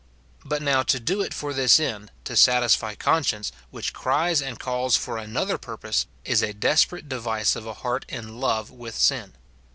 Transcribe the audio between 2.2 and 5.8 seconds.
to satisfy conscience, which cries and calls for an other